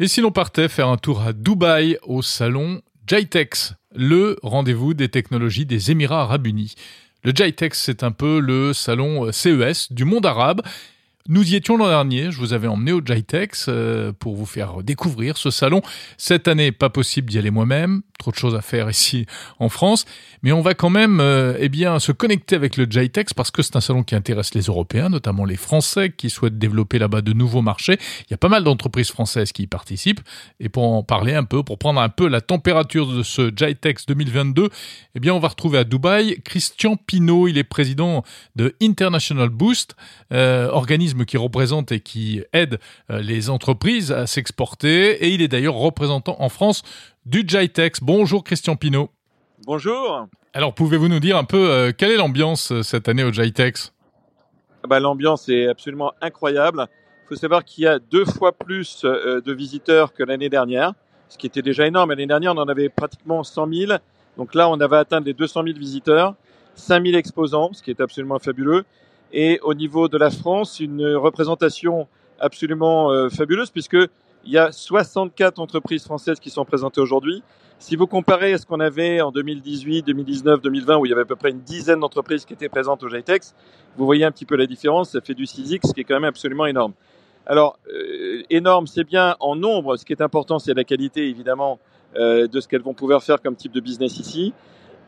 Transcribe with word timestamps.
Et 0.00 0.06
si 0.06 0.20
l'on 0.20 0.30
partait 0.30 0.68
faire 0.68 0.86
un 0.86 0.96
tour 0.96 1.22
à 1.22 1.32
Dubaï 1.32 1.98
au 2.04 2.22
salon 2.22 2.82
JITEX, 3.08 3.74
le 3.96 4.36
rendez-vous 4.44 4.94
des 4.94 5.08
technologies 5.08 5.66
des 5.66 5.90
Émirats 5.90 6.22
arabes 6.22 6.46
unis. 6.46 6.76
Le 7.24 7.32
JITEX, 7.34 7.82
c'est 7.82 8.04
un 8.04 8.12
peu 8.12 8.38
le 8.38 8.72
salon 8.72 9.32
CES 9.32 9.92
du 9.92 10.04
monde 10.04 10.24
arabe. 10.24 10.62
Nous 11.30 11.52
y 11.52 11.56
étions 11.56 11.76
l'an 11.76 11.88
dernier, 11.88 12.32
je 12.32 12.38
vous 12.38 12.54
avais 12.54 12.68
emmené 12.68 12.90
au 12.90 13.02
JITEX 13.04 13.66
euh, 13.68 14.12
pour 14.18 14.34
vous 14.34 14.46
faire 14.46 14.82
découvrir 14.82 15.36
ce 15.36 15.50
salon. 15.50 15.82
Cette 16.16 16.48
année, 16.48 16.72
pas 16.72 16.88
possible 16.88 17.28
d'y 17.28 17.38
aller 17.38 17.50
moi-même, 17.50 18.00
trop 18.18 18.30
de 18.30 18.36
choses 18.36 18.54
à 18.54 18.62
faire 18.62 18.88
ici 18.88 19.26
en 19.58 19.68
France, 19.68 20.06
mais 20.42 20.52
on 20.52 20.62
va 20.62 20.72
quand 20.72 20.88
même 20.88 21.20
euh, 21.20 21.54
eh 21.58 21.68
bien 21.68 21.98
se 21.98 22.12
connecter 22.12 22.56
avec 22.56 22.78
le 22.78 22.86
JITEX 22.88 23.34
parce 23.34 23.50
que 23.50 23.60
c'est 23.60 23.76
un 23.76 23.82
salon 23.82 24.04
qui 24.04 24.14
intéresse 24.14 24.54
les 24.54 24.62
Européens, 24.62 25.10
notamment 25.10 25.44
les 25.44 25.56
Français 25.56 26.14
qui 26.16 26.30
souhaitent 26.30 26.56
développer 26.56 26.98
là-bas 26.98 27.20
de 27.20 27.34
nouveaux 27.34 27.60
marchés. 27.60 27.98
Il 28.22 28.30
y 28.30 28.34
a 28.34 28.38
pas 28.38 28.48
mal 28.48 28.64
d'entreprises 28.64 29.10
françaises 29.10 29.52
qui 29.52 29.64
y 29.64 29.66
participent. 29.66 30.22
Et 30.60 30.70
pour 30.70 30.90
en 30.90 31.02
parler 31.02 31.34
un 31.34 31.44
peu, 31.44 31.62
pour 31.62 31.78
prendre 31.78 32.00
un 32.00 32.08
peu 32.08 32.26
la 32.26 32.40
température 32.40 33.06
de 33.06 33.22
ce 33.22 33.52
JITEX 33.54 34.06
2022, 34.06 34.70
eh 35.14 35.20
bien 35.20 35.34
on 35.34 35.40
va 35.40 35.48
retrouver 35.48 35.76
à 35.76 35.84
Dubaï 35.84 36.40
Christian 36.42 36.96
Pinault, 36.96 37.48
il 37.48 37.58
est 37.58 37.64
président 37.64 38.24
de 38.56 38.74
International 38.80 39.50
Boost, 39.50 39.94
euh, 40.32 40.70
organisme 40.70 41.17
qui 41.24 41.36
représente 41.36 41.92
et 41.92 42.00
qui 42.00 42.42
aide 42.52 42.78
euh, 43.10 43.20
les 43.20 43.50
entreprises 43.50 44.12
à 44.12 44.26
s'exporter. 44.26 45.24
Et 45.24 45.28
il 45.28 45.42
est 45.42 45.48
d'ailleurs 45.48 45.74
représentant 45.74 46.36
en 46.40 46.48
France 46.48 46.82
du 47.26 47.44
Jitex. 47.46 48.00
Bonjour 48.02 48.44
Christian 48.44 48.76
Pinault. 48.76 49.10
Bonjour. 49.64 50.26
Alors 50.54 50.74
pouvez-vous 50.74 51.08
nous 51.08 51.20
dire 51.20 51.36
un 51.36 51.44
peu 51.44 51.70
euh, 51.70 51.92
quelle 51.96 52.10
est 52.10 52.16
l'ambiance 52.16 52.72
euh, 52.72 52.82
cette 52.82 53.08
année 53.08 53.24
au 53.24 53.32
Jitex? 53.32 53.92
Ah 54.82 54.88
bah, 54.88 55.00
L'ambiance 55.00 55.48
est 55.48 55.66
absolument 55.66 56.12
incroyable. 56.20 56.86
Il 57.24 57.28
faut 57.28 57.36
savoir 57.36 57.64
qu'il 57.64 57.84
y 57.84 57.86
a 57.86 57.98
deux 57.98 58.24
fois 58.24 58.52
plus 58.52 59.04
de 59.04 59.52
visiteurs 59.52 60.14
que 60.14 60.22
l'année 60.22 60.48
dernière, 60.48 60.94
ce 61.28 61.36
qui 61.36 61.46
était 61.46 61.60
déjà 61.60 61.86
énorme. 61.86 62.08
L'année 62.08 62.26
dernière, 62.26 62.54
on 62.54 62.58
en 62.58 62.68
avait 62.68 62.88
pratiquement 62.88 63.44
100 63.44 63.70
000. 63.70 63.92
Donc 64.38 64.54
là, 64.54 64.70
on 64.70 64.80
avait 64.80 64.96
atteint 64.96 65.20
les 65.20 65.34
200 65.34 65.64
000 65.64 65.78
visiteurs, 65.78 66.36
5 66.76 67.04
000 67.04 67.18
exposants, 67.18 67.70
ce 67.74 67.82
qui 67.82 67.90
est 67.90 68.00
absolument 68.00 68.38
fabuleux 68.38 68.86
et 69.32 69.60
au 69.62 69.74
niveau 69.74 70.08
de 70.08 70.18
la 70.18 70.30
France, 70.30 70.80
une 70.80 71.06
représentation 71.14 72.08
absolument 72.40 73.10
euh, 73.10 73.28
fabuleuse 73.28 73.70
puisque 73.70 73.96
il 74.44 74.52
y 74.52 74.58
a 74.58 74.72
64 74.72 75.58
entreprises 75.58 76.04
françaises 76.04 76.40
qui 76.40 76.50
sont 76.50 76.64
présentées 76.64 77.00
aujourd'hui. 77.00 77.42
Si 77.78 77.94
vous 77.96 78.06
comparez 78.06 78.54
à 78.54 78.58
ce 78.58 78.66
qu'on 78.66 78.80
avait 78.80 79.20
en 79.20 79.30
2018, 79.30 80.02
2019, 80.02 80.60
2020, 80.60 80.96
où 80.96 81.06
il 81.06 81.10
y 81.10 81.12
avait 81.12 81.22
à 81.22 81.26
peu 81.26 81.36
près 81.36 81.50
une 81.50 81.60
dizaine 81.60 82.00
d'entreprises 82.00 82.44
qui 82.44 82.52
étaient 82.52 82.68
présentes 82.68 83.02
au 83.02 83.08
GITEX, 83.08 83.54
vous 83.96 84.04
voyez 84.04 84.24
un 84.24 84.32
petit 84.32 84.46
peu 84.46 84.56
la 84.56 84.66
différence. 84.66 85.10
Ça 85.10 85.20
fait 85.20 85.34
du 85.34 85.44
6X, 85.44 85.88
ce 85.88 85.92
qui 85.92 86.00
est 86.00 86.04
quand 86.04 86.14
même 86.14 86.24
absolument 86.24 86.66
énorme. 86.66 86.92
Alors, 87.46 87.78
euh, 87.92 88.42
énorme, 88.50 88.86
c'est 88.86 89.04
bien 89.04 89.36
en 89.40 89.54
nombre. 89.54 89.96
Ce 89.96 90.04
qui 90.04 90.12
est 90.12 90.22
important, 90.22 90.58
c'est 90.58 90.74
la 90.74 90.84
qualité, 90.84 91.28
évidemment, 91.28 91.78
euh, 92.16 92.46
de 92.48 92.60
ce 92.60 92.68
qu'elles 92.68 92.82
vont 92.82 92.94
pouvoir 92.94 93.22
faire 93.22 93.40
comme 93.40 93.54
type 93.54 93.72
de 93.72 93.80
business 93.80 94.18
ici. 94.18 94.52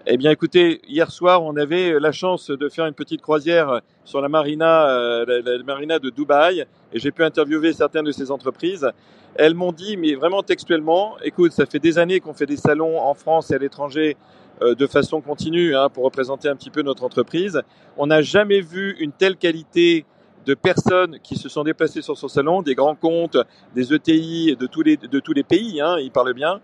Eh 0.06 0.16
bien, 0.16 0.30
écoutez, 0.30 0.80
hier 0.88 1.10
soir, 1.10 1.42
on 1.42 1.56
avait 1.56 2.00
la 2.00 2.10
chance 2.10 2.50
de 2.50 2.68
faire 2.70 2.86
une 2.86 2.94
petite 2.94 3.20
croisière 3.20 3.82
sur 4.06 4.22
la 4.22 4.30
marina, 4.30 4.88
euh, 4.88 5.42
la, 5.44 5.62
marina 5.62 5.98
de 5.98 6.08
Dubaï, 6.08 6.64
et 6.94 6.98
j'ai 6.98 7.10
pu 7.10 7.22
interviewer 7.22 7.74
certaines 7.74 8.06
de 8.06 8.12
ces 8.12 8.30
entreprises. 8.30 8.90
Elles 9.34 9.54
m'ont 9.54 9.72
dit, 9.72 9.98
mais 9.98 10.14
vraiment 10.14 10.42
textuellement, 10.42 11.16
écoute, 11.22 11.52
ça 11.52 11.66
fait 11.66 11.80
des 11.80 11.98
années 11.98 12.20
qu'on 12.20 12.32
fait 12.32 12.46
des 12.46 12.56
salons 12.56 12.98
en 12.98 13.12
France 13.12 13.50
et 13.50 13.56
à 13.56 13.58
l'étranger 13.58 14.16
euh, 14.62 14.74
de 14.74 14.86
façon 14.86 15.20
continue 15.20 15.76
hein, 15.76 15.90
pour 15.90 16.04
représenter 16.04 16.48
un 16.48 16.56
petit 16.56 16.70
peu 16.70 16.80
notre 16.80 17.04
entreprise. 17.04 17.60
On 17.98 18.06
n'a 18.06 18.22
jamais 18.22 18.62
vu 18.62 18.96
une 19.00 19.12
telle 19.12 19.36
qualité 19.36 20.06
de 20.46 20.54
personnes 20.54 21.18
qui 21.22 21.36
se 21.36 21.50
sont 21.50 21.62
déplacées 21.62 22.00
sur 22.00 22.16
ce 22.16 22.26
salon, 22.26 22.62
des 22.62 22.74
grands 22.74 22.94
comptes, 22.94 23.36
des 23.74 23.92
ETI 23.92 24.56
de 24.58 24.66
tous 24.66 24.80
les, 24.80 24.96
de 24.96 25.20
tous 25.20 25.34
les 25.34 25.42
pays, 25.42 25.78
hein, 25.82 25.98
ils 25.98 26.10
parlent 26.10 26.32
bien 26.32 26.58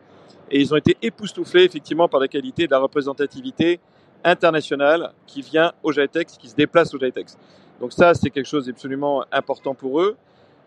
et 0.51 0.61
ils 0.61 0.73
ont 0.73 0.77
été 0.77 0.97
époustouflés 1.03 1.65
effectivement 1.65 2.09
par 2.09 2.21
la 2.21 2.29
qualité 2.29 2.67
de 2.67 2.71
la 2.71 2.79
représentativité 2.79 3.81
internationale 4.25 5.13
qui 5.27 5.43
vient 5.43 5.73
au 5.83 5.93
GITEX, 5.93 6.37
qui 6.37 6.49
se 6.49 6.55
déplace 6.55 6.95
au 6.95 6.99
GITEX. 6.99 7.37
Donc 7.81 7.93
ça, 7.93 8.15
c'est 8.15 8.31
quelque 8.31 8.47
chose 8.47 8.67
d'absolument 8.67 9.25
important 9.33 9.75
pour 9.75 10.01
eux. 10.01 10.17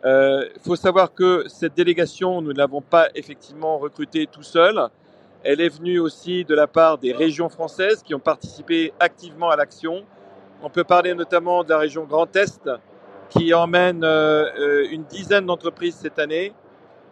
Il 0.04 0.08
euh, 0.08 0.46
faut 0.62 0.76
savoir 0.76 1.14
que 1.14 1.44
cette 1.48 1.76
délégation, 1.76 2.42
nous 2.42 2.54
ne 2.54 2.58
l'avons 2.58 2.82
pas 2.82 3.10
effectivement 3.16 3.78
recrutée 3.78 4.28
tout 4.28 4.44
seul. 4.44 4.80
Elle 5.44 5.60
est 5.60 5.70
venue 5.70 6.00
aussi 6.00 6.46
de 6.46 6.56
la 6.56 6.68
part 6.68 6.98
des 6.98 7.12
régions 7.12 7.50
françaises 7.50 8.02
qui 8.04 8.14
ont 8.14 8.20
participé 8.20 8.94
activement 9.00 9.50
à 9.50 9.56
l'action. 9.56 10.06
On 10.62 10.70
peut 10.70 10.84
parler 10.84 11.14
notamment 11.14 11.64
de 11.64 11.70
la 11.70 11.80
région 11.80 12.06
Grand 12.06 12.34
Est 12.36 12.70
qui 13.30 13.54
emmène 13.54 14.04
euh, 14.04 14.46
euh 14.58 14.88
une 14.90 15.04
dizaine 15.04 15.46
d'entreprises 15.46 15.96
cette 15.96 16.20
année 16.20 16.54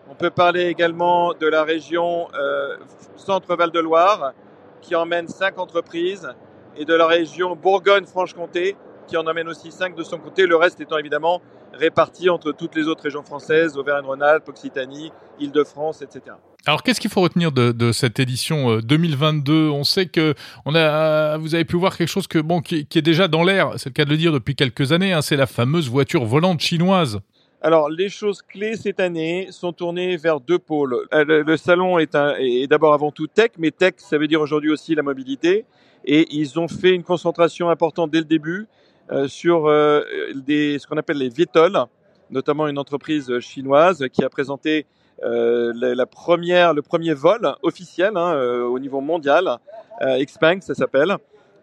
on 0.10 0.16
peut 0.16 0.30
parler 0.30 0.66
également 0.66 1.34
de 1.34 1.48
la 1.48 1.64
région 1.64 2.28
euh, 2.34 2.78
Centre-Val 3.16 3.72
de 3.72 3.80
Loire, 3.80 4.34
qui 4.82 4.96
emmène 4.96 5.28
cinq 5.28 5.58
entreprises, 5.60 6.30
et 6.78 6.86
de 6.86 6.94
la 6.94 7.08
région 7.08 7.56
Bourgogne-Franche-Comté, 7.56 8.76
qui 9.08 9.18
en 9.18 9.26
emmène 9.26 9.48
aussi 9.48 9.72
cinq 9.72 9.96
de 9.96 10.04
son 10.04 10.18
côté, 10.20 10.46
le 10.46 10.56
reste 10.56 10.80
étant 10.80 10.98
évidemment 10.98 11.42
réparti 11.74 12.30
entre 12.30 12.52
toutes 12.52 12.76
les 12.76 12.88
autres 12.88 13.04
régions 13.04 13.24
françaises, 13.24 13.78
Auvergne-Rhône-Alpes, 13.78 14.48
Occitanie, 14.48 15.12
Île-de-France, 15.40 16.02
etc. 16.02 16.36
Alors, 16.66 16.84
qu'est-ce 16.84 17.00
qu'il 17.00 17.10
faut 17.10 17.22
retenir 17.22 17.52
de, 17.52 17.92
cette 17.92 18.20
édition 18.20 18.80
2022 18.80 19.54
euh, 19.54 19.70
On 19.72 19.84
sait 19.84 20.08
que 20.08 20.34
on 20.66 20.76
a, 20.76 21.38
vous 21.38 21.56
avez 21.56 21.64
pu 21.66 21.78
voir 21.78 21.96
quelque 21.96 22.10
chose 22.10 22.28
que 22.28 22.40
bon, 22.40 22.62
qui, 22.62 22.88
est 22.94 23.02
déjà 23.02 23.28
dans 23.28 23.44
l'air. 23.44 23.72
C'est 23.78 23.90
le 23.90 23.94
cas 23.94 24.06
de 24.06 24.10
le 24.10 24.18
dire 24.18 24.34
depuis 24.34 24.56
quelques 24.56 24.92
années. 24.92 25.14
Hein, 25.14 25.22
c'est 25.22 25.38
la 25.38 25.48
fameuse 25.48 25.90
voiture 25.90 26.26
volante 26.26 26.60
chinoise. 26.60 27.20
Alors, 27.62 27.90
les 27.90 28.10
choses 28.10 28.42
clés 28.42 28.76
cette 28.76 29.00
année 29.00 29.48
sont 29.52 29.74
tournées 29.74 30.16
vers 30.16 30.40
deux 30.40 30.60
pôles. 30.60 31.08
Euh, 31.14 31.44
le, 31.44 31.58
salon 31.58 31.98
est, 31.98 32.16
est 32.16 32.68
d'abord 32.68 32.94
avant 32.94 33.12
tout 33.12 33.28
tech, 33.28 33.52
mais 33.58 33.72
tech, 33.72 33.96
ça 33.98 34.18
veut 34.18 34.28
dire 34.28 34.42
aujourd'hui 34.42 34.72
aussi 34.72 34.94
la 34.94 35.02
mobilité. 35.02 35.66
Et 36.06 36.28
ils 36.36 36.60
ont 36.60 36.68
fait 36.68 36.94
une 36.94 37.04
concentration 37.04 37.70
importante 37.70 38.12
dès 38.12 38.20
le 38.20 38.26
début 38.26 38.68
euh, 39.12 39.28
sur 39.28 39.68
euh, 39.68 40.02
des, 40.36 40.80
ce 40.80 40.88
qu'on 40.88 40.98
appelle 40.98 41.18
les 41.18 41.30
VTOL, 41.30 41.86
notamment 42.30 42.68
une 42.68 42.78
entreprise 42.78 43.40
chinoise 43.40 44.06
qui 44.12 44.22
a 44.22 44.30
présenté 44.30 44.86
euh, 45.24 45.72
la, 45.76 46.06
première, 46.06 46.74
le 46.74 46.82
premier 46.82 47.14
vol 47.14 47.56
officiel 47.64 48.18
hein, 48.18 48.38
au 48.64 48.80
niveau 48.80 49.00
mondial, 49.00 49.58
Xpeng, 50.02 50.62
ça 50.62 50.76
s'appelle 50.76 51.16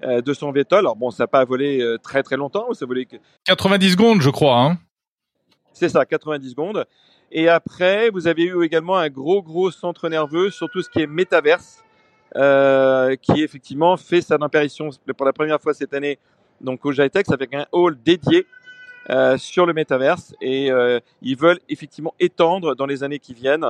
de 0.03 0.33
son 0.33 0.53
VTOL. 0.53 0.81
Alors 0.81 0.97
bon, 0.97 1.10
ça 1.10 1.25
n'a 1.25 1.28
pas 1.28 1.44
volé 1.44 1.97
très 2.03 2.22
très 2.22 2.37
longtemps, 2.37 2.72
ça 2.72 2.87
volé 2.87 3.06
90 3.44 3.93
secondes, 3.93 4.21
je 4.22 4.31
crois. 4.31 4.59
Hein 4.59 4.78
c'est 5.74 5.88
ça, 5.88 6.06
90 6.06 6.50
secondes. 6.50 6.86
Et 7.30 7.48
après, 7.48 8.10
vous 8.10 8.26
avez 8.28 8.44
eu 8.44 8.64
également 8.64 8.96
un 8.96 9.08
gros, 9.08 9.42
gros 9.42 9.70
centre 9.70 10.08
nerveux 10.08 10.50
sur 10.50 10.70
tout 10.70 10.82
ce 10.82 10.88
qui 10.88 11.00
est 11.00 11.06
métaverse, 11.06 11.82
euh, 12.36 13.16
qui 13.16 13.42
effectivement 13.42 13.96
fait 13.96 14.20
sa 14.20 14.36
apparition 14.36 14.90
pour 15.16 15.26
la 15.26 15.32
première 15.32 15.60
fois 15.60 15.74
cette 15.74 15.94
année 15.94 16.18
donc 16.60 16.84
au 16.84 16.92
GITEX 16.92 17.30
avec 17.30 17.54
un 17.54 17.66
hall 17.72 17.96
dédié 18.04 18.46
euh, 19.10 19.36
sur 19.36 19.66
le 19.66 19.72
métaverse. 19.72 20.34
Et 20.40 20.70
euh, 20.70 21.00
ils 21.22 21.36
veulent 21.36 21.60
effectivement 21.68 22.14
étendre 22.20 22.76
dans 22.76 22.86
les 22.86 23.02
années 23.02 23.18
qui 23.18 23.34
viennent 23.34 23.66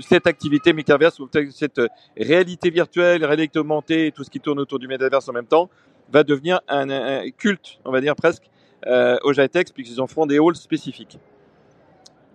cette 0.00 0.26
activité 0.26 0.72
métaverse, 0.72 1.20
cette 1.52 1.80
réalité 2.16 2.70
virtuelle, 2.70 3.24
réalité 3.24 3.60
augmentée 3.60 4.10
tout 4.10 4.24
ce 4.24 4.30
qui 4.30 4.40
tourne 4.40 4.58
autour 4.58 4.80
du 4.80 4.88
métaverse 4.88 5.28
en 5.28 5.32
même 5.32 5.46
temps, 5.46 5.70
va 6.12 6.24
devenir 6.24 6.60
un 6.66 7.30
culte, 7.30 7.78
on 7.84 7.92
va 7.92 8.00
dire 8.00 8.16
presque, 8.16 8.50
euh, 8.86 9.16
au 9.22 9.32
GITEX 9.32 9.72
puisqu'ils 9.72 10.00
en 10.00 10.06
font 10.06 10.26
des 10.26 10.38
halls 10.38 10.56
spécifiques. 10.56 11.18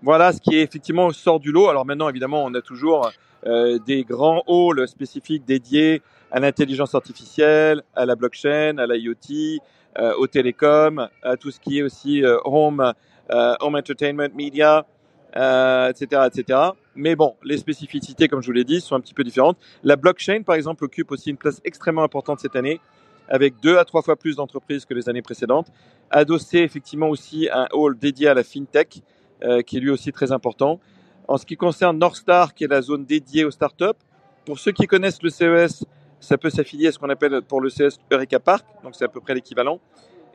Voilà 0.02 0.34
ce 0.34 0.42
qui 0.42 0.56
est 0.56 0.62
effectivement 0.62 1.12
sort 1.12 1.40
du 1.40 1.52
lot. 1.52 1.68
Alors 1.70 1.86
maintenant, 1.86 2.10
évidemment, 2.10 2.44
on 2.44 2.54
a 2.54 2.62
toujours 2.62 3.12
euh, 3.46 3.80
des 3.86 4.04
grands 4.04 4.44
halls 4.48 4.88
spécifiques 4.88 5.46
dédiés 5.46 6.02
à 6.32 6.40
l'intelligence 6.40 6.96
artificielle, 6.96 7.84
à 7.96 8.06
la 8.06 8.16
blockchain, 8.16 8.78
à 8.78 8.86
l'IoT, 8.88 9.62
euh, 9.98 10.14
aux 10.18 10.28
télécoms, 10.28 11.08
à 11.24 11.38
tout 11.38 11.52
ce 11.52 11.60
qui 11.62 11.80
est 11.80 11.82
aussi 11.82 12.22
euh, 12.22 12.38
home, 12.44 12.94
euh, 13.32 13.56
home 13.62 13.76
entertainment, 13.76 14.28
media, 14.36 14.86
etc., 15.34 16.24
etc. 16.28 16.60
Mais 16.96 17.16
bon, 17.16 17.36
les 17.44 17.58
spécificités, 17.58 18.28
comme 18.28 18.42
je 18.42 18.48
vous 18.48 18.54
l'ai 18.54 18.66
dit, 18.66 18.82
sont 18.82 18.96
un 18.96 19.00
petit 19.00 19.14
peu 19.14 19.24
différentes. 19.24 19.58
La 19.84 19.96
blockchain, 19.96 20.44
par 20.44 20.56
exemple, 20.56 20.84
occupe 20.84 21.12
aussi 21.12 21.30
une 21.30 21.38
place 21.38 21.62
extrêmement 21.64 22.04
importante 22.04 22.42
cette 22.42 22.58
année 22.58 22.82
avec 23.30 23.60
deux 23.62 23.78
à 23.78 23.86
trois 23.86 24.02
fois 24.02 24.16
plus 24.16 24.36
d'entreprises 24.36 24.86
que 24.86 24.94
les 24.94 25.10
années 25.10 25.22
précédentes. 25.22 25.68
Adossé 26.10 26.60
effectivement 26.60 27.10
aussi 27.10 27.50
un 27.52 27.68
hall 27.74 27.98
dédié 27.98 28.28
à 28.28 28.34
la 28.34 28.44
fintech, 28.44 29.02
euh, 29.44 29.62
qui 29.62 29.78
est 29.78 29.80
lui 29.80 29.90
aussi 29.90 30.12
très 30.12 30.32
important. 30.32 30.80
En 31.28 31.38
ce 31.38 31.46
qui 31.46 31.58
concerne 31.58 31.98
Northstar, 31.98 32.54
qui 32.54 32.64
est 32.64 32.68
la 32.68 32.82
zone 32.82 33.06
dédiée 33.06 33.46
aux 33.46 33.52
startups, 33.52 34.00
pour 34.46 34.60
ceux 34.60 34.72
qui 34.72 34.86
connaissent 34.86 35.24
le 35.24 35.30
CES, 35.30 35.84
ça 36.20 36.38
peut 36.38 36.50
s'affilier 36.50 36.88
à 36.88 36.92
ce 36.92 37.00
qu'on 37.00 37.10
appelle 37.10 37.42
pour 37.42 37.62
le 37.62 37.70
CES 37.70 37.98
Eureka 38.12 38.40
Park, 38.40 38.66
donc 38.84 38.96
c'est 38.96 39.06
à 39.06 39.08
peu 39.08 39.20
près 39.20 39.34
l'équivalent. 39.34 39.80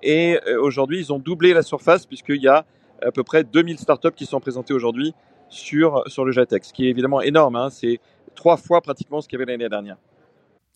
Et 0.02 0.38
euh, 0.46 0.60
aujourd'hui, 0.60 0.98
ils 0.98 1.12
ont 1.12 1.19
doublé 1.19 1.52
la 1.52 1.62
surface 1.62 2.06
puisqu'il 2.06 2.42
y 2.42 2.48
a 2.48 2.64
à 3.02 3.10
peu 3.10 3.22
près 3.22 3.44
2000 3.44 3.78
startups 3.78 4.10
qui 4.12 4.26
sont 4.26 4.40
présentées 4.40 4.75
aujourd'hui 4.75 5.14
sur, 5.48 6.02
sur 6.06 6.25
le 6.25 6.32
JATEX, 6.32 6.69
ce 6.69 6.72
qui 6.72 6.87
est 6.87 6.90
évidemment 6.90 7.20
énorme. 7.20 7.56
Hein, 7.56 7.70
c'est 7.70 8.00
trois 8.34 8.56
fois 8.56 8.81
pratiquement 8.81 9.20
ce 9.20 9.28
qu'il 9.28 9.38
y 9.38 9.42
avait 9.42 9.52
l'année 9.52 9.69
dernière. 9.69 9.96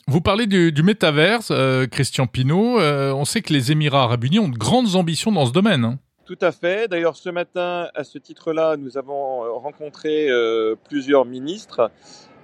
Vous 0.06 0.20
parlez 0.20 0.46
du, 0.46 0.72
du 0.72 0.82
métaverse, 0.82 1.48
euh, 1.50 1.86
Christian 1.86 2.26
Pinault. 2.26 2.78
Euh, 2.78 3.12
on 3.12 3.24
sait 3.24 3.40
que 3.40 3.52
les 3.52 3.72
Émirats 3.72 4.02
arabes 4.02 4.24
unis 4.24 4.38
ont 4.38 4.48
de 4.48 4.56
grandes 4.56 4.96
ambitions 4.96 5.32
dans 5.32 5.46
ce 5.46 5.52
domaine. 5.52 5.84
Hein. 5.84 5.98
Tout 6.26 6.38
à 6.40 6.52
fait. 6.52 6.88
D'ailleurs, 6.88 7.16
ce 7.16 7.30
matin, 7.30 7.88
à 7.94 8.04
ce 8.04 8.18
titre-là, 8.18 8.76
nous 8.76 8.96
avons 8.96 9.60
rencontré 9.60 10.30
plusieurs 10.88 11.26
ministres, 11.26 11.90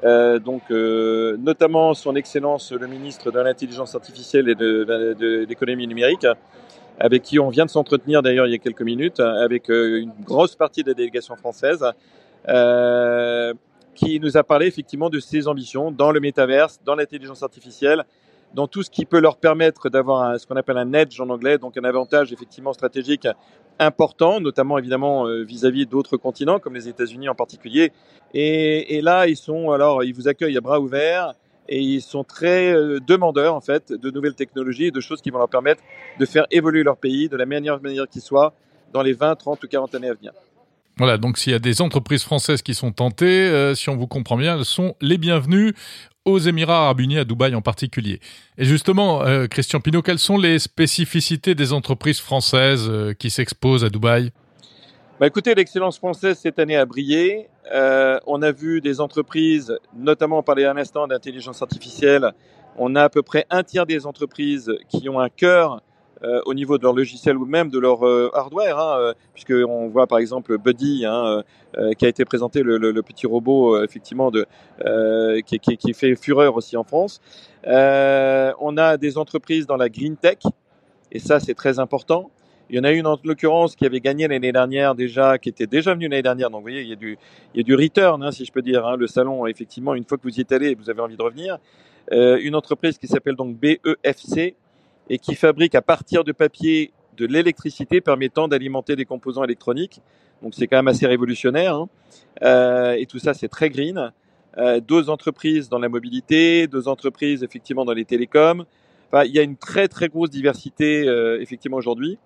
donc 0.04 0.68
notamment 0.68 1.94
Son 1.94 2.14
Excellence 2.14 2.72
le 2.72 2.86
ministre 2.86 3.30
de 3.30 3.40
l'Intelligence 3.40 3.94
artificielle 3.94 4.50
et 4.50 4.54
de 4.54 5.46
l'économie 5.48 5.86
numérique, 5.86 6.26
avec 7.00 7.22
qui 7.22 7.38
on 7.38 7.48
vient 7.48 7.64
de 7.64 7.70
s'entretenir 7.70 8.22
d'ailleurs 8.22 8.46
il 8.46 8.52
y 8.52 8.54
a 8.54 8.58
quelques 8.58 8.82
minutes, 8.82 9.20
avec 9.20 9.70
euh, 9.70 10.02
une 10.02 10.12
grosse 10.22 10.54
partie 10.54 10.82
de 10.82 10.88
la 10.88 10.94
délégation 10.94 11.34
française, 11.34 11.84
euh, 12.48 13.54
qui 13.94 14.20
nous 14.20 14.36
a 14.36 14.44
parlé 14.44 14.66
effectivement 14.66 15.10
de 15.10 15.20
ses 15.20 15.48
ambitions 15.48 15.90
dans 15.90 16.12
le 16.12 16.20
métaverse, 16.20 16.80
dans 16.84 16.94
l'intelligence 16.94 17.42
artificielle, 17.42 18.04
dans 18.54 18.66
tout 18.66 18.82
ce 18.82 18.90
qui 18.90 19.04
peut 19.04 19.20
leur 19.20 19.36
permettre 19.36 19.88
d'avoir 19.88 20.38
ce 20.38 20.46
qu'on 20.46 20.56
appelle 20.56 20.78
un 20.78 20.92
edge 20.92 21.20
en 21.20 21.28
anglais, 21.28 21.58
donc 21.58 21.76
un 21.76 21.84
avantage 21.84 22.32
effectivement 22.32 22.72
stratégique 22.72 23.28
important, 23.78 24.40
notamment 24.40 24.78
évidemment 24.78 25.26
euh, 25.26 25.42
vis-à-vis 25.42 25.86
d'autres 25.86 26.16
continents 26.16 26.58
comme 26.58 26.74
les 26.74 26.88
États-Unis 26.88 27.28
en 27.28 27.34
particulier. 27.34 27.92
Et, 28.34 28.96
et, 28.96 29.00
là, 29.00 29.26
ils 29.26 29.36
sont 29.36 29.70
alors, 29.70 30.04
ils 30.04 30.14
vous 30.14 30.28
accueillent 30.28 30.56
à 30.56 30.60
bras 30.60 30.80
ouverts 30.80 31.34
et 31.68 31.80
ils 31.80 32.02
sont 32.02 32.24
très 32.24 32.72
euh, 32.72 33.00
demandeurs 33.00 33.54
en 33.54 33.60
fait 33.60 33.92
de 33.92 34.10
nouvelles 34.10 34.34
technologies 34.34 34.90
de 34.92 35.00
choses 35.00 35.22
qui 35.22 35.30
vont 35.30 35.38
leur 35.38 35.48
permettre 35.48 35.82
de 36.18 36.26
faire 36.26 36.46
évoluer 36.50 36.82
leur 36.82 36.98
pays 36.98 37.28
de 37.28 37.36
la 37.36 37.46
meilleure 37.46 37.80
manière 37.80 38.06
qui 38.06 38.20
soit 38.20 38.52
dans 38.92 39.02
les 39.02 39.12
20, 39.12 39.36
30 39.36 39.64
ou 39.64 39.68
40 39.68 39.94
années 39.94 40.10
à 40.10 40.14
venir. 40.14 40.32
Voilà, 41.00 41.16
donc 41.16 41.38
s'il 41.38 41.52
y 41.52 41.56
a 41.56 41.58
des 41.58 41.80
entreprises 41.80 42.22
françaises 42.24 42.60
qui 42.60 42.74
sont 42.74 42.92
tentées, 42.92 43.48
euh, 43.48 43.74
si 43.74 43.88
on 43.88 43.96
vous 43.96 44.06
comprend 44.06 44.36
bien, 44.36 44.58
elles 44.58 44.66
sont 44.66 44.96
les 45.00 45.16
bienvenues 45.16 45.72
aux 46.26 46.38
Émirats 46.38 46.82
arabes 46.82 47.00
unis, 47.00 47.16
à 47.16 47.24
Dubaï 47.24 47.54
en 47.54 47.62
particulier. 47.62 48.20
Et 48.58 48.66
justement, 48.66 49.22
euh, 49.22 49.46
Christian 49.46 49.80
Pinault, 49.80 50.02
quelles 50.02 50.18
sont 50.18 50.36
les 50.36 50.58
spécificités 50.58 51.54
des 51.54 51.72
entreprises 51.72 52.20
françaises 52.20 52.92
qui 53.18 53.30
s'exposent 53.30 53.82
à 53.82 53.88
Dubaï? 53.88 54.30
Bah 55.18 55.26
écoutez, 55.26 55.54
l'excellence 55.54 55.96
française 55.96 56.38
cette 56.38 56.58
année 56.58 56.76
a 56.76 56.84
brillé. 56.84 57.48
Euh, 57.72 58.20
on 58.26 58.42
a 58.42 58.52
vu 58.52 58.82
des 58.82 59.00
entreprises, 59.00 59.74
notamment 59.96 60.42
parler 60.42 60.66
un 60.66 60.76
instant 60.76 61.06
d'intelligence 61.06 61.62
artificielle. 61.62 62.30
On 62.76 62.94
a 62.94 63.04
à 63.04 63.08
peu 63.08 63.22
près 63.22 63.46
un 63.48 63.62
tiers 63.62 63.86
des 63.86 64.04
entreprises 64.04 64.70
qui 64.90 65.08
ont 65.08 65.18
un 65.18 65.30
cœur 65.30 65.80
euh, 66.22 66.40
au 66.44 66.54
niveau 66.54 66.76
de 66.78 66.82
leur 66.82 66.92
logiciel 66.92 67.36
ou 67.36 67.46
même 67.46 67.70
de 67.70 67.78
leur 67.78 68.06
euh, 68.06 68.30
hardware, 68.34 68.78
hein, 68.78 68.96
euh, 68.98 69.14
puisque 69.32 69.52
on 69.52 69.88
voit 69.88 70.06
par 70.06 70.18
exemple 70.18 70.58
Buddy, 70.58 71.04
hein, 71.06 71.42
euh, 71.78 71.92
qui 71.92 72.04
a 72.04 72.08
été 72.08 72.24
présenté 72.24 72.62
le, 72.62 72.76
le, 72.76 72.90
le 72.90 73.02
petit 73.02 73.26
robot 73.26 73.82
effectivement 73.82 74.30
de 74.30 74.46
qui, 75.42 75.58
qui, 75.58 75.76
qui, 75.76 75.94
fait 75.94 76.14
fureur 76.16 76.56
aussi 76.56 76.76
en 76.76 76.84
France. 76.84 77.20
on 77.64 78.76
a 78.76 78.96
des 78.96 79.18
entreprises 79.18 79.66
dans 79.66 79.76
la 79.76 79.88
green 79.88 80.16
tech, 80.16 80.38
et 81.12 81.18
ça 81.18 81.40
c'est 81.40 81.54
très 81.54 81.78
important. 81.78 82.30
Il 82.70 82.76
y 82.76 82.78
en 82.78 82.84
a 82.84 82.92
une 82.92 83.06
en 83.06 83.18
l'occurrence 83.24 83.74
qui 83.74 83.84
avait 83.84 83.98
gagné 83.98 84.28
l'année 84.28 84.52
dernière 84.52 84.94
déjà, 84.94 85.38
qui 85.38 85.48
était 85.48 85.66
déjà 85.66 85.92
venue 85.92 86.06
l'année 86.08 86.22
dernière. 86.22 86.50
Donc 86.50 86.60
vous 86.60 86.66
voyez, 86.66 86.82
il 86.82 86.88
y 86.88 86.92
a 86.92 86.96
du, 86.96 87.18
il 87.52 87.58
y 87.58 87.60
a 87.60 87.64
du 87.64 87.74
return, 87.74 88.22
hein, 88.22 88.30
si 88.30 88.44
je 88.44 88.52
peux 88.52 88.62
dire. 88.62 88.86
Hein. 88.86 88.96
Le 88.96 89.08
salon, 89.08 89.44
effectivement, 89.48 89.94
une 89.96 90.04
fois 90.04 90.18
que 90.18 90.22
vous 90.22 90.38
y 90.38 90.40
êtes 90.40 90.52
allé, 90.52 90.76
vous 90.76 90.88
avez 90.88 91.00
envie 91.00 91.16
de 91.16 91.22
revenir. 91.22 91.58
Euh, 92.12 92.38
une 92.42 92.54
entreprise 92.54 92.98
qui 92.98 93.06
s'appelle 93.06 93.36
donc 93.36 93.56
BEFC 93.56 94.54
et 95.10 95.18
qui 95.18 95.34
fabrique 95.34 95.74
à 95.74 95.82
partir 95.82 96.24
de 96.24 96.32
papier 96.32 96.92
de 97.18 97.26
l'électricité 97.26 98.00
permettant 98.00 98.48
d'alimenter 98.48 98.96
des 98.96 99.04
composants 99.04 99.44
électroniques. 99.44 100.00
Donc 100.42 100.54
c'est 100.54 100.66
quand 100.66 100.78
même 100.78 100.88
assez 100.88 101.06
révolutionnaire. 101.06 101.74
Hein. 101.74 101.88
Euh, 102.42 102.92
et 102.92 103.04
tout 103.04 103.18
ça, 103.18 103.34
c'est 103.34 103.48
très 103.48 103.68
green. 103.68 104.12
Euh, 104.56 104.80
deux 104.80 105.10
entreprises 105.10 105.68
dans 105.68 105.78
la 105.78 105.90
mobilité, 105.90 106.66
deux 106.66 106.88
entreprises 106.88 107.42
effectivement 107.42 107.84
dans 107.84 107.92
les 107.92 108.06
télécoms. 108.06 108.64
Enfin, 109.12 109.24
il 109.24 109.32
y 109.32 109.38
a 109.38 109.42
une 109.42 109.56
très 109.56 109.88
très 109.88 110.08
grosse 110.08 110.30
diversité 110.30 111.06
euh, 111.06 111.42
effectivement 111.42 111.76
aujourd'hui 111.76 112.18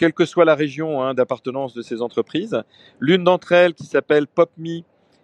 quelle 0.00 0.14
que 0.14 0.24
soit 0.24 0.46
la 0.46 0.54
région 0.54 1.02
hein, 1.02 1.12
d'appartenance 1.12 1.74
de 1.74 1.82
ces 1.82 2.00
entreprises. 2.00 2.62
L'une 3.00 3.22
d'entre 3.22 3.52
elles, 3.52 3.74
qui 3.74 3.84
s'appelle 3.84 4.26
PopMe, 4.26 4.80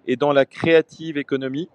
est 0.07 0.17
dans 0.17 0.35
la 0.35 0.45
créative 0.45 1.17
économie. 1.17 1.71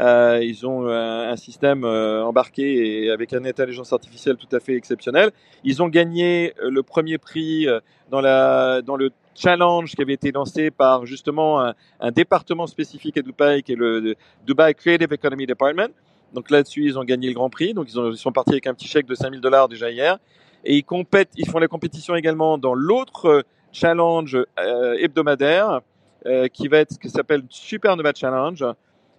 Euh, 0.00 0.40
ils 0.42 0.66
ont 0.66 0.88
un, 0.88 1.30
un 1.30 1.36
système 1.36 1.84
euh, 1.84 2.22
embarqué 2.22 3.04
et 3.04 3.10
avec 3.10 3.32
une 3.32 3.46
intelligence 3.46 3.92
artificielle 3.92 4.36
tout 4.36 4.54
à 4.54 4.60
fait 4.60 4.74
exceptionnelle. 4.74 5.30
Ils 5.64 5.82
ont 5.82 5.88
gagné 5.88 6.52
euh, 6.62 6.70
le 6.70 6.82
premier 6.82 7.18
prix 7.18 7.66
euh, 7.66 7.80
dans, 8.10 8.20
la, 8.20 8.82
dans 8.82 8.96
le 8.96 9.10
challenge 9.34 9.94
qui 9.94 10.02
avait 10.02 10.12
été 10.12 10.32
lancé 10.32 10.70
par 10.70 11.06
justement 11.06 11.62
un, 11.62 11.74
un 12.00 12.10
département 12.10 12.66
spécifique 12.66 13.16
à 13.16 13.22
Dubaï, 13.22 13.62
qui 13.62 13.72
est 13.72 13.76
le, 13.76 14.14
Dubai 14.46 14.74
Creative 14.74 15.12
Economy 15.12 15.46
Department. 15.46 15.90
Donc 16.34 16.50
là-dessus, 16.50 16.84
ils 16.84 16.98
ont 16.98 17.04
gagné 17.04 17.28
le 17.28 17.34
Grand 17.34 17.48
Prix. 17.48 17.72
Donc 17.72 17.86
ils, 17.88 17.98
ont, 17.98 18.10
ils 18.10 18.18
sont 18.18 18.32
partis 18.32 18.52
avec 18.52 18.66
un 18.66 18.74
petit 18.74 18.88
chèque 18.88 19.06
de 19.06 19.14
5000 19.14 19.40
dollars 19.40 19.68
déjà 19.68 19.90
hier 19.90 20.18
et 20.66 20.76
ils 20.76 20.84
compètent, 20.84 21.30
ils 21.36 21.48
font 21.48 21.58
la 21.58 21.68
compétition 21.68 22.14
également 22.16 22.58
dans 22.58 22.74
l'autre 22.74 23.44
challenge 23.72 24.36
euh, 24.58 24.94
hebdomadaire 24.98 25.80
euh, 26.26 26.48
qui 26.48 26.68
va 26.68 26.78
être 26.78 26.92
ce 26.92 26.98
qui 26.98 27.08
s'appelle 27.08 27.42
Supernova 27.48 28.12
Challenge, 28.14 28.64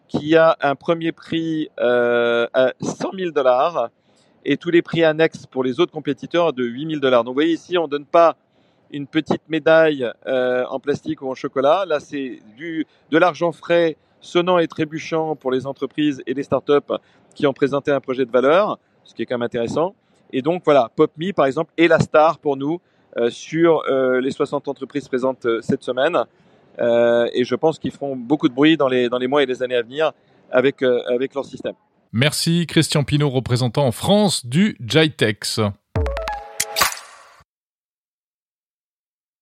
qui 0.08 0.36
a 0.36 0.58
un 0.62 0.76
premier 0.76 1.12
prix 1.12 1.70
euh, 1.80 2.48
à 2.54 2.74
100 2.82 3.12
000 3.18 3.32
dollars 3.32 3.90
et 4.46 4.58
tous 4.58 4.70
les 4.70 4.82
prix 4.82 5.04
annexes 5.04 5.46
pour 5.46 5.64
les 5.64 5.80
autres 5.80 5.92
compétiteurs 5.92 6.54
de 6.54 6.64
8 6.64 6.90
000 6.90 7.00
dollars. 7.00 7.24
Donc 7.24 7.32
vous 7.34 7.42
voyez 7.42 7.54
ici, 7.54 7.78
on 7.78 7.88
donne 7.88 8.06
pas 8.06 8.36
une 8.92 9.08
petite 9.08 9.42
médaille 9.50 10.10
euh, 10.28 10.66
en 10.70 10.80
plastique 10.80 11.22
ou 11.22 11.30
en 11.30 11.36
chocolat. 11.36 11.86
Là, 11.86 12.00
c'est 12.00 12.40
du 12.56 12.86
de 13.12 13.18
l'argent 13.18 13.52
frais, 13.52 13.98
sonnant 14.22 14.60
et 14.60 14.68
trébuchant 14.68 15.36
pour 15.36 15.52
les 15.52 15.68
entreprises 15.68 16.24
et 16.26 16.34
les 16.34 16.44
startups 16.44 16.94
qui 17.36 17.46
ont 17.46 17.54
présenté 17.54 17.92
un 17.92 18.00
projet 18.00 18.26
de 18.26 18.32
valeur, 18.32 18.80
ce 19.04 19.14
qui 19.14 19.22
est 19.22 19.26
quand 19.26 19.36
même 19.36 19.46
intéressant. 19.46 19.94
Et 20.32 20.42
donc 20.42 20.64
voilà, 20.66 20.90
PopMe 20.96 21.34
par 21.34 21.46
exemple 21.46 21.72
est 21.78 21.88
la 21.88 22.00
star 22.00 22.40
pour 22.40 22.58
nous 22.58 22.80
euh, 23.18 23.30
sur 23.30 23.84
euh, 23.90 24.20
les 24.22 24.32
60 24.32 24.68
entreprises 24.68 25.08
présentes 25.08 25.46
euh, 25.46 25.62
cette 25.62 25.82
semaine. 25.82 26.26
Euh, 26.80 27.28
et 27.34 27.44
je 27.44 27.56
pense 27.56 27.80
qu'ils 27.80 27.92
feront 27.92 28.16
beaucoup 28.16 28.48
de 28.48 28.54
bruit 28.54 28.78
dans 28.78 28.88
les, 28.88 29.10
dans 29.10 29.18
les 29.18 29.28
mois 29.28 29.44
et 29.44 29.46
les 29.46 29.64
années 29.64 29.76
à 29.76 29.82
venir 29.82 30.12
avec, 30.52 30.82
euh, 30.82 31.02
avec 31.08 31.34
leur 31.34 31.46
système. 31.46 31.74
Merci 32.14 32.66
Christian 32.68 33.04
Pinault, 33.04 33.30
représentant 33.30 33.86
en 33.86 33.92
France 33.92 34.46
du 34.46 34.78
Jitex. 34.86 35.60